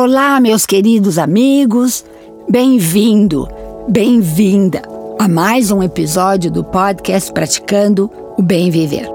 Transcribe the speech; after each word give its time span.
Olá, 0.00 0.38
meus 0.38 0.64
queridos 0.64 1.18
amigos, 1.18 2.04
bem-vindo, 2.48 3.48
bem-vinda 3.88 4.80
a 5.18 5.26
mais 5.26 5.72
um 5.72 5.82
episódio 5.82 6.52
do 6.52 6.62
podcast 6.62 7.32
Praticando 7.32 8.08
o 8.38 8.40
Bem 8.40 8.70
Viver. 8.70 9.08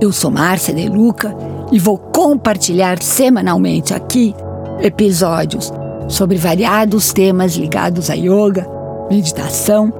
Eu 0.00 0.12
sou 0.12 0.30
Márcia 0.30 0.72
De 0.72 0.88
Luca 0.88 1.36
e 1.72 1.80
vou 1.80 1.98
compartilhar 1.98 3.02
semanalmente 3.02 3.92
aqui 3.92 4.32
episódios 4.80 5.72
sobre 6.08 6.36
variados 6.36 7.12
temas 7.12 7.56
ligados 7.56 8.10
a 8.10 8.14
yoga, 8.14 8.64
meditação 9.10 9.92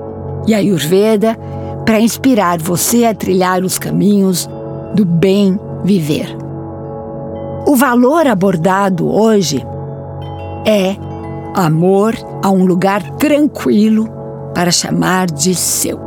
e 0.46 0.54
ayurveda 0.54 1.36
para 1.84 1.98
inspirar 1.98 2.60
você 2.60 3.06
a 3.06 3.12
trilhar 3.12 3.64
os 3.64 3.76
caminhos 3.76 4.48
do 4.94 5.04
bem 5.04 5.58
viver. 5.82 6.43
O 7.66 7.76
valor 7.76 8.26
abordado 8.26 9.08
hoje 9.08 9.64
é 10.66 10.96
amor 11.54 12.14
a 12.42 12.50
um 12.50 12.66
lugar 12.66 13.02
tranquilo 13.12 14.06
para 14.54 14.70
chamar 14.70 15.26
de 15.26 15.54
seu. 15.54 15.98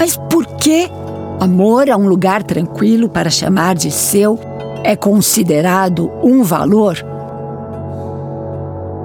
Mas 0.00 0.16
por 0.28 0.44
que 0.56 0.90
amor 1.40 1.88
a 1.88 1.96
um 1.96 2.08
lugar 2.08 2.42
tranquilo 2.42 3.08
para 3.08 3.30
chamar 3.30 3.76
de 3.76 3.92
seu 3.92 4.38
é 4.82 4.96
considerado 4.96 6.10
um 6.20 6.42
valor? 6.42 6.98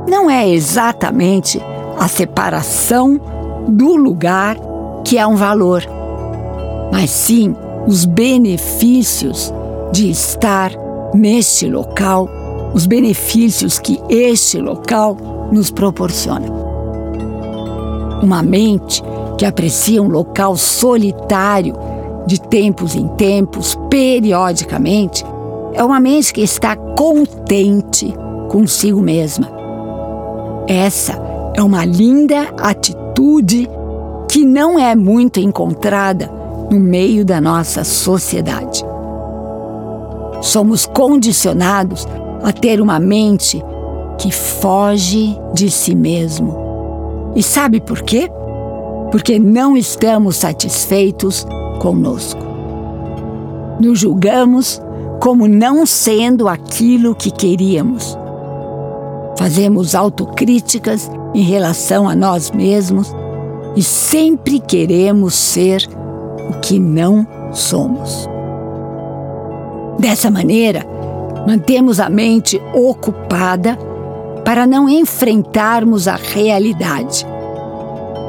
Não 0.10 0.32
é 0.32 0.50
exatamente 0.50 1.62
a 2.00 2.08
separação 2.08 3.22
do 3.68 3.96
lugar 3.96 4.58
que 5.06 5.20
é 5.20 5.28
um 5.28 5.36
valor, 5.36 5.84
mas 6.92 7.12
sim 7.12 7.56
os 7.86 8.04
benefícios 8.04 9.54
de 9.92 10.10
estar 10.10 10.72
neste 11.14 11.68
local, 11.68 12.30
os 12.74 12.86
benefícios 12.86 13.80
que 13.80 14.00
este 14.10 14.60
local 14.60 15.18
nos 15.52 15.72
proporciona. 15.72 16.48
Uma 18.22 18.42
mente 18.42 19.04
que 19.38 19.46
aprecia 19.46 20.02
um 20.02 20.08
local 20.08 20.56
solitário 20.56 21.76
de 22.26 22.42
tempos 22.42 22.96
em 22.96 23.08
tempos, 23.10 23.78
periodicamente, 23.90 25.24
é 25.74 25.84
uma 25.84 26.00
mente 26.00 26.34
que 26.34 26.42
está 26.42 26.76
contente 26.76 28.14
consigo 28.50 29.02
mesma. 29.02 29.50
Essa 30.68 31.14
é 31.56 31.64
uma 31.64 31.86
linda 31.86 32.54
atitude 32.60 33.70
que 34.30 34.44
não 34.44 34.78
é 34.78 34.96
muito 34.96 35.40
encontrada 35.40 36.30
no 36.70 36.80
meio 36.80 37.24
da 37.24 37.40
nossa 37.40 37.84
sociedade. 37.84 38.87
Somos 40.42 40.86
condicionados 40.86 42.08
a 42.44 42.52
ter 42.52 42.80
uma 42.80 43.00
mente 43.00 43.64
que 44.18 44.32
foge 44.32 45.38
de 45.54 45.70
si 45.70 45.96
mesmo. 45.96 47.34
E 47.36 47.44
sabe 47.44 47.80
por 47.80 48.02
quê? 48.02 48.30
Porque 49.12 49.40
não 49.40 49.78
estamos 49.78 50.38
satisfeitos 50.38 51.46
conosco. 51.80 52.42
Nos 53.80 54.00
julgamos 54.00 54.82
como 55.22 55.48
não 55.48 55.86
sendo 55.86 56.48
aquilo 56.48 57.16
que 57.16 57.32
queríamos. 57.32 58.18
Fazemos 59.38 59.94
autocríticas 59.94 61.10
em 61.34 61.44
relação 61.44 62.10
a 62.10 62.16
nós 62.16 62.52
mesmos 62.52 63.14
e 63.76 63.84
sempre 63.84 64.60
queremos 64.60 65.36
ser 65.36 65.88
o 66.50 66.60
que 66.60 66.80
não 66.80 67.28
somos. 67.52 68.28
Dessa 70.00 70.30
maneira, 70.30 70.86
mantemos 71.48 72.00
a 72.00 72.10
mente 72.10 72.62
ocupada 72.74 73.78
para 74.46 74.68
não 74.68 74.88
enfrentarmos 74.88 76.08
a 76.08 76.16
realidade. 76.16 77.26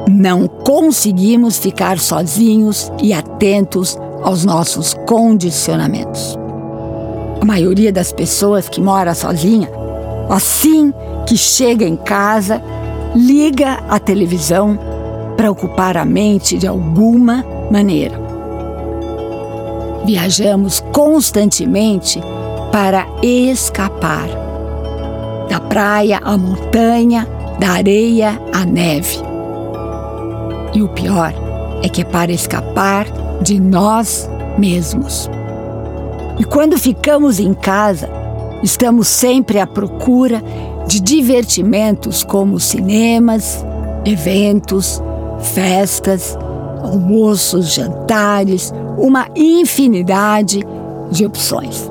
Não 0.09 0.47
conseguimos 0.47 1.57
ficar 1.57 1.99
sozinhos 1.99 2.91
e 3.01 3.13
atentos 3.13 3.97
aos 4.23 4.43
nossos 4.43 4.93
condicionamentos. 5.05 6.37
A 7.39 7.45
maioria 7.45 7.91
das 7.91 8.11
pessoas 8.11 8.67
que 8.67 8.81
mora 8.81 9.13
sozinha, 9.13 9.69
assim 10.29 10.93
que 11.25 11.37
chega 11.37 11.85
em 11.85 11.95
casa, 11.95 12.61
liga 13.15 13.79
a 13.87 13.99
televisão 13.99 14.77
para 15.37 15.49
ocupar 15.49 15.95
a 15.95 16.03
mente 16.03 16.57
de 16.57 16.67
alguma 16.67 17.45
maneira. 17.71 18.28
Viajamos 20.09 20.83
constantemente 20.91 22.19
para 22.71 23.05
escapar. 23.21 24.27
Da 25.47 25.59
praia 25.59 26.17
à 26.23 26.35
montanha, 26.35 27.27
da 27.59 27.73
areia 27.73 28.41
à 28.51 28.65
neve. 28.65 29.19
E 30.73 30.81
o 30.81 30.87
pior 30.87 31.31
é 31.83 31.89
que 31.89 32.01
é 32.01 32.03
para 32.03 32.31
escapar 32.31 33.05
de 33.43 33.59
nós 33.59 34.27
mesmos. 34.57 35.29
E 36.39 36.43
quando 36.43 36.75
ficamos 36.79 37.39
em 37.39 37.53
casa, 37.53 38.09
estamos 38.63 39.07
sempre 39.07 39.59
à 39.59 39.67
procura 39.67 40.41
de 40.87 40.99
divertimentos 40.99 42.23
como 42.23 42.59
cinemas, 42.59 43.63
eventos, 44.03 44.99
festas, 45.53 46.35
almoços, 46.81 47.75
jantares, 47.75 48.73
uma 48.99 49.27
infinidade 49.35 50.61
de 51.09 51.25
opções. 51.25 51.89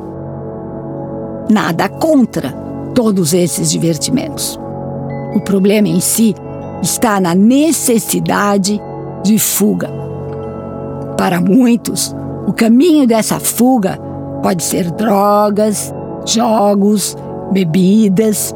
Nada 1.50 1.88
contra 1.88 2.52
todos 2.94 3.32
esses 3.32 3.70
divertimentos. 3.70 4.58
O 5.34 5.40
problema 5.40 5.88
em 5.88 6.00
si 6.00 6.34
está 6.82 7.20
na 7.20 7.34
necessidade 7.34 8.80
de 9.24 9.38
fuga. 9.38 9.90
Para 11.16 11.40
muitos, 11.40 12.14
o 12.46 12.52
caminho 12.52 13.06
dessa 13.06 13.40
fuga 13.40 13.98
pode 14.42 14.62
ser 14.62 14.90
drogas, 14.92 15.92
jogos, 16.26 17.16
bebidas. 17.50 18.54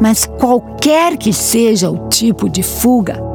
Mas 0.00 0.24
qualquer 0.24 1.16
que 1.16 1.32
seja 1.32 1.90
o 1.90 2.08
tipo 2.08 2.48
de 2.48 2.62
fuga, 2.62 3.31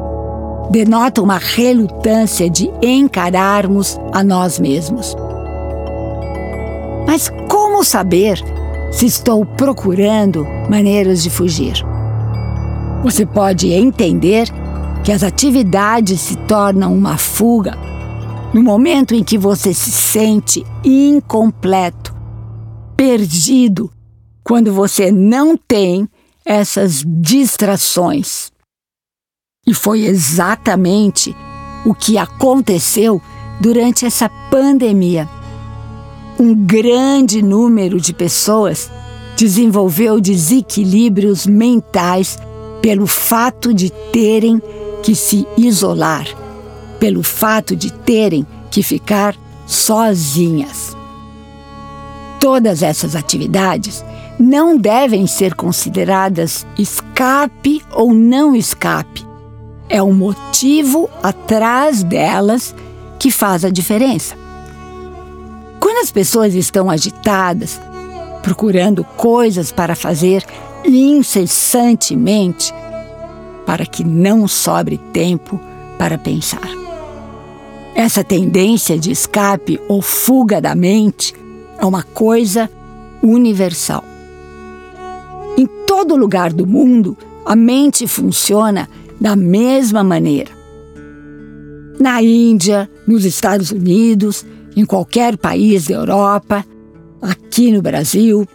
denota 0.70 1.22
uma 1.22 1.38
relutância 1.38 2.48
de 2.48 2.70
encararmos 2.82 3.98
a 4.12 4.22
nós 4.22 4.58
mesmos. 4.58 5.16
Mas 7.06 7.30
como 7.48 7.82
saber 7.82 8.38
se 8.92 9.06
estou 9.06 9.44
procurando 9.44 10.46
maneiras 10.68 11.22
de 11.22 11.30
fugir? 11.30 11.74
Você 13.02 13.24
pode 13.24 13.72
entender 13.72 14.48
que 15.04 15.12
as 15.12 15.22
atividades 15.22 16.20
se 16.20 16.36
tornam 16.36 16.94
uma 16.94 17.16
fuga 17.16 17.76
no 18.52 18.62
momento 18.62 19.14
em 19.14 19.22
que 19.22 19.38
você 19.38 19.72
se 19.72 19.90
sente 19.90 20.64
incompleto, 20.84 22.14
perdido, 22.96 23.90
quando 24.42 24.72
você 24.72 25.12
não 25.12 25.56
tem 25.56 26.08
essas 26.44 27.04
distrações. 27.06 28.50
E 29.68 29.74
foi 29.74 30.06
exatamente 30.06 31.36
o 31.84 31.94
que 31.94 32.16
aconteceu 32.16 33.20
durante 33.60 34.06
essa 34.06 34.26
pandemia. 34.50 35.28
Um 36.40 36.54
grande 36.54 37.42
número 37.42 38.00
de 38.00 38.14
pessoas 38.14 38.90
desenvolveu 39.36 40.22
desequilíbrios 40.22 41.46
mentais 41.46 42.38
pelo 42.80 43.06
fato 43.06 43.74
de 43.74 43.90
terem 44.10 44.62
que 45.02 45.14
se 45.14 45.46
isolar, 45.58 46.26
pelo 46.98 47.22
fato 47.22 47.76
de 47.76 47.92
terem 47.92 48.46
que 48.70 48.82
ficar 48.82 49.36
sozinhas. 49.66 50.96
Todas 52.40 52.82
essas 52.82 53.14
atividades 53.14 54.02
não 54.40 54.78
devem 54.78 55.26
ser 55.26 55.54
consideradas 55.54 56.66
escape 56.78 57.82
ou 57.92 58.14
não 58.14 58.56
escape, 58.56 59.27
é 59.88 60.02
o 60.02 60.12
motivo 60.12 61.08
atrás 61.22 62.02
delas 62.02 62.74
que 63.18 63.30
faz 63.30 63.64
a 63.64 63.70
diferença. 63.70 64.36
Quando 65.80 65.98
as 65.98 66.10
pessoas 66.10 66.54
estão 66.54 66.90
agitadas, 66.90 67.80
procurando 68.42 69.04
coisas 69.16 69.72
para 69.72 69.94
fazer 69.94 70.44
incessantemente, 70.84 72.72
para 73.66 73.84
que 73.84 74.04
não 74.04 74.46
sobre 74.46 74.98
tempo 75.12 75.60
para 75.98 76.16
pensar. 76.16 76.68
Essa 77.94 78.22
tendência 78.22 78.98
de 78.98 79.10
escape 79.10 79.80
ou 79.88 80.00
fuga 80.00 80.60
da 80.60 80.74
mente 80.74 81.34
é 81.78 81.84
uma 81.84 82.02
coisa 82.02 82.70
universal. 83.22 84.04
Em 85.56 85.66
todo 85.86 86.16
lugar 86.16 86.52
do 86.52 86.66
mundo, 86.66 87.16
a 87.44 87.56
mente 87.56 88.06
funciona 88.06 88.88
da 89.20 89.34
mesma 89.34 90.02
maneira. 90.02 90.50
Na 91.98 92.22
Índia, 92.22 92.88
nos 93.06 93.24
Estados 93.24 93.70
Unidos, 93.70 94.44
em 94.76 94.84
qualquer 94.84 95.36
país 95.36 95.88
da 95.88 95.94
Europa, 95.94 96.64
aqui 97.20 97.72
no 97.72 97.82
Brasil, 97.82 98.46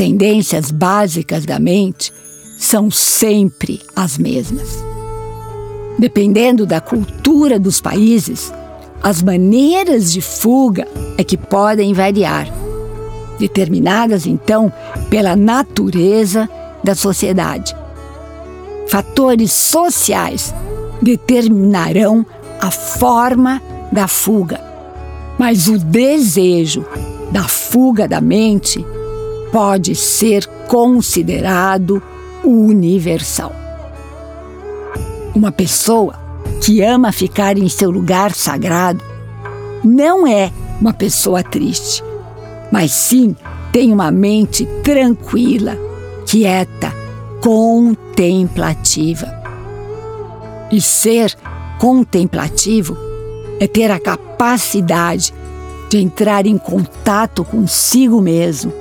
tendências 0.00 0.70
básicas 0.70 1.44
da 1.44 1.58
mente 1.58 2.10
são 2.58 2.90
sempre 2.90 3.82
as 3.94 4.16
mesmas. 4.16 4.82
Dependendo 5.98 6.64
da 6.64 6.80
cultura 6.80 7.58
dos 7.58 7.82
países, 7.82 8.50
as 9.02 9.22
maneiras 9.22 10.10
de 10.10 10.22
fuga 10.22 10.88
é 11.18 11.22
que 11.22 11.36
podem 11.36 11.92
variar, 11.92 12.48
determinadas 13.38 14.26
então 14.26 14.72
pela 15.10 15.36
natureza 15.36 16.48
da 16.82 16.94
sociedade. 16.94 17.76
Fatores 18.90 19.52
sociais 19.52 20.52
determinarão 21.00 22.26
a 22.60 22.72
forma 22.72 23.62
da 23.92 24.08
fuga, 24.08 24.60
mas 25.38 25.68
o 25.68 25.78
desejo 25.78 26.84
da 27.30 27.46
fuga 27.46 28.08
da 28.08 28.20
mente 28.20 28.84
pode 29.52 29.94
ser 29.94 30.44
considerado 30.66 32.02
universal. 32.42 33.52
Uma 35.36 35.52
pessoa 35.52 36.18
que 36.60 36.82
ama 36.82 37.12
ficar 37.12 37.56
em 37.56 37.68
seu 37.68 37.92
lugar 37.92 38.34
sagrado 38.34 39.04
não 39.84 40.26
é 40.26 40.52
uma 40.80 40.92
pessoa 40.92 41.44
triste, 41.44 42.02
mas 42.72 42.90
sim 42.90 43.36
tem 43.72 43.92
uma 43.92 44.10
mente 44.10 44.66
tranquila, 44.82 45.78
quieta, 46.26 46.79
contemplativa. 47.40 49.26
E 50.70 50.80
ser 50.80 51.36
contemplativo 51.78 52.96
é 53.58 53.66
ter 53.66 53.90
a 53.90 53.98
capacidade 53.98 55.34
de 55.88 55.98
entrar 55.98 56.46
em 56.46 56.56
contato 56.56 57.44
consigo 57.44 58.20
mesmo, 58.20 58.72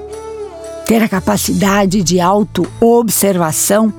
ter 0.86 1.02
a 1.02 1.10
capacidade 1.10 2.04
de 2.04 2.20
auto-observação 2.20 3.92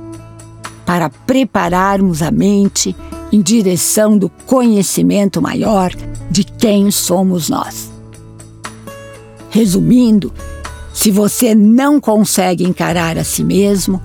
para 0.86 1.10
prepararmos 1.10 2.22
a 2.22 2.30
mente 2.30 2.94
em 3.32 3.40
direção 3.40 4.16
do 4.16 4.28
conhecimento 4.46 5.40
maior 5.42 5.92
de 6.30 6.44
quem 6.44 6.90
somos 6.90 7.48
nós. 7.48 7.90
Resumindo, 9.50 10.32
se 10.92 11.10
você 11.10 11.54
não 11.54 12.00
consegue 12.00 12.64
encarar 12.64 13.18
a 13.18 13.24
si 13.24 13.42
mesmo, 13.42 14.00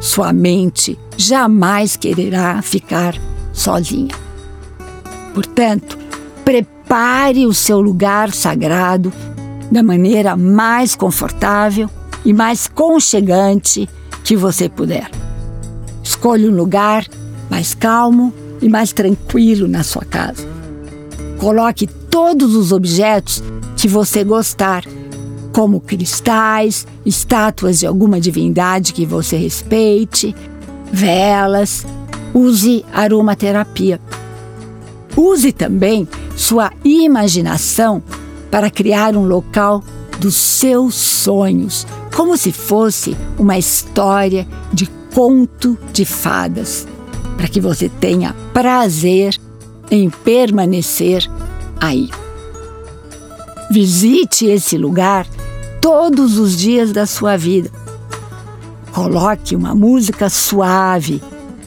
sua 0.00 0.32
mente 0.32 0.98
jamais 1.16 1.96
quererá 1.96 2.62
ficar 2.62 3.14
sozinha. 3.52 4.14
Portanto, 5.34 5.98
prepare 6.44 7.46
o 7.46 7.52
seu 7.52 7.80
lugar 7.80 8.32
sagrado 8.32 9.12
da 9.70 9.82
maneira 9.82 10.36
mais 10.36 10.94
confortável 10.94 11.90
e 12.24 12.32
mais 12.32 12.66
conchegante 12.66 13.88
que 14.24 14.36
você 14.36 14.68
puder. 14.68 15.10
Escolha 16.02 16.50
um 16.50 16.54
lugar 16.54 17.06
mais 17.50 17.74
calmo 17.74 18.32
e 18.60 18.68
mais 18.68 18.92
tranquilo 18.92 19.68
na 19.68 19.82
sua 19.82 20.04
casa. 20.04 20.46
Coloque 21.38 21.86
todos 21.86 22.54
os 22.54 22.72
objetos 22.72 23.42
que 23.76 23.86
você 23.86 24.24
gostar, 24.24 24.84
como 25.58 25.80
cristais, 25.80 26.86
estátuas 27.04 27.80
de 27.80 27.86
alguma 27.88 28.20
divindade 28.20 28.92
que 28.92 29.04
você 29.04 29.36
respeite, 29.36 30.32
velas. 30.92 31.84
Use 32.32 32.84
aromaterapia. 32.92 34.00
Use 35.16 35.50
também 35.50 36.06
sua 36.36 36.70
imaginação 36.84 38.00
para 38.52 38.70
criar 38.70 39.16
um 39.16 39.26
local 39.26 39.82
dos 40.20 40.36
seus 40.36 40.94
sonhos, 40.94 41.84
como 42.14 42.36
se 42.36 42.52
fosse 42.52 43.16
uma 43.36 43.58
história 43.58 44.46
de 44.72 44.86
conto 45.12 45.76
de 45.92 46.04
fadas 46.04 46.86
para 47.36 47.48
que 47.48 47.60
você 47.60 47.88
tenha 47.88 48.32
prazer 48.52 49.36
em 49.90 50.08
permanecer 50.08 51.28
aí. 51.80 52.08
Visite 53.72 54.46
esse 54.46 54.78
lugar 54.78 55.26
todos 55.80 56.38
os 56.38 56.56
dias 56.56 56.92
da 56.92 57.06
sua 57.06 57.36
vida. 57.36 57.70
Coloque 58.92 59.54
uma 59.54 59.74
música 59.74 60.28
suave 60.28 61.22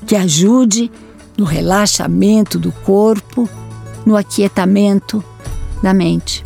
que 0.05 0.15
ajude 0.15 0.91
no 1.37 1.45
relaxamento 1.45 2.59
do 2.59 2.71
corpo, 2.71 3.49
no 4.05 4.15
aquietamento 4.17 5.23
da 5.81 5.93
mente. 5.93 6.43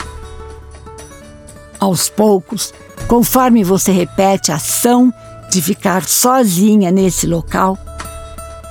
Aos 1.80 2.10
poucos, 2.10 2.74
conforme 3.08 3.64
você 3.64 3.92
repete 3.92 4.52
a 4.52 4.56
ação 4.56 5.14
de 5.50 5.62
ficar 5.62 6.06
sozinha 6.06 6.92
nesse 6.92 7.28
local, 7.28 7.78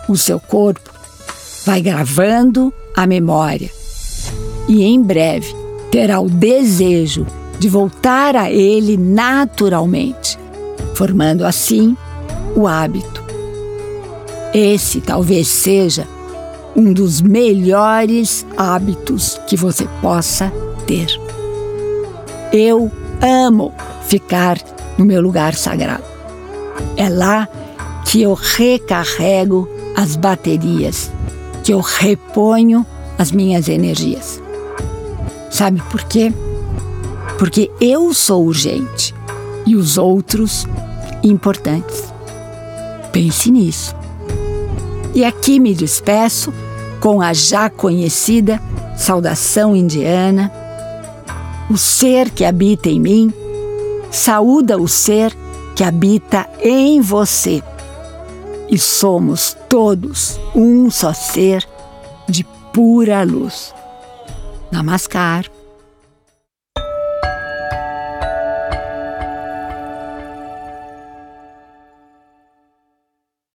o 0.08 0.16
seu 0.16 0.38
corpo 0.38 0.90
vai 1.64 1.80
gravando 1.80 2.72
a 2.94 3.06
memória 3.06 3.70
e 4.68 4.82
em 4.82 5.02
breve 5.02 5.54
terá 5.90 6.20
o 6.20 6.28
desejo 6.28 7.26
de 7.58 7.68
voltar 7.68 8.36
a 8.36 8.50
ele 8.50 8.96
naturalmente, 8.96 10.38
formando 10.94 11.44
assim 11.44 11.96
o 12.54 12.66
hábito. 12.66 13.22
Esse 14.52 15.00
talvez 15.00 15.48
seja 15.48 16.06
um 16.76 16.92
dos 16.92 17.20
melhores 17.20 18.46
hábitos 18.56 19.40
que 19.46 19.56
você 19.56 19.86
possa 20.00 20.52
ter. 20.86 21.08
Eu 22.52 22.90
amo 23.20 23.72
ficar 24.06 24.58
no 24.98 25.04
meu 25.04 25.20
lugar 25.20 25.54
sagrado. 25.54 26.04
É 26.96 27.08
lá 27.08 27.48
que 28.04 28.22
eu 28.22 28.34
recarrego 28.34 29.68
as 29.96 30.16
baterias, 30.16 31.10
que 31.62 31.72
eu 31.72 31.80
reponho 31.80 32.86
as 33.18 33.32
minhas 33.32 33.68
energias. 33.68 34.40
Sabe 35.50 35.82
por 35.90 36.02
quê? 36.04 36.32
Porque 37.38 37.70
eu 37.80 38.14
sou 38.14 38.44
urgente 38.44 39.14
e 39.66 39.76
os 39.76 39.98
outros 39.98 40.66
importantes. 41.22 42.12
Pense 43.12 43.50
nisso. 43.50 43.94
E 45.14 45.24
aqui 45.24 45.60
me 45.60 45.74
despeço 45.74 46.52
com 47.00 47.20
a 47.20 47.32
já 47.32 47.70
conhecida 47.70 48.60
saudação 48.96 49.74
indiana. 49.74 50.52
O 51.70 51.76
ser 51.76 52.30
que 52.30 52.44
habita 52.44 52.88
em 52.88 53.00
mim 53.00 53.32
saúda 54.10 54.78
o 54.78 54.86
ser 54.86 55.36
que 55.74 55.82
habita 55.82 56.48
em 56.62 57.00
você 57.00 57.62
e 58.70 58.78
somos 58.78 59.56
todos 59.68 60.40
um 60.54 60.90
só 60.90 61.12
ser 61.12 61.66
de 62.28 62.44
pura 62.72 63.22
luz. 63.22 63.74
Namaskar. 64.70 65.53